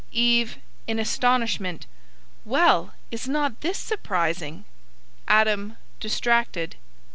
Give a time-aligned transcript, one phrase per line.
[0.13, 0.57] EVE
[0.87, 1.85] (in astonishment).
[2.43, 4.65] Well, is not this surprising?
[5.27, 6.75] ADAM (distracted).